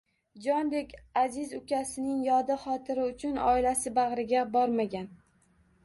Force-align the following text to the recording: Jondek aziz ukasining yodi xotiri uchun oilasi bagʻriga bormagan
Jondek 0.45 0.95
aziz 1.23 1.45
ukasining 1.59 2.25
yodi 2.29 2.57
xotiri 2.65 3.07
uchun 3.13 3.39
oilasi 3.53 3.97
bagʻriga 4.03 4.47
bormagan 4.59 5.11